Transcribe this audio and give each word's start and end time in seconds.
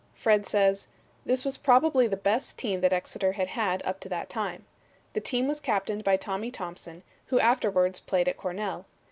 Fred 0.15 0.47
says: 0.47 0.87
"This 1.27 1.45
was 1.45 1.57
probably 1.57 2.07
the 2.07 2.17
best 2.17 2.57
team 2.57 2.81
that 2.81 2.91
Exeter 2.91 3.33
had 3.33 3.49
had 3.49 3.83
up 3.85 3.99
to 3.99 4.09
that 4.09 4.29
time. 4.29 4.65
The 5.13 5.21
team 5.21 5.47
was 5.47 5.59
captained 5.59 6.03
by 6.03 6.17
Tommy 6.17 6.49
Thompson, 6.49 7.03
who 7.27 7.39
afterwards 7.39 7.99
played 7.99 8.27
at 8.27 8.35
Cornell. 8.37 8.87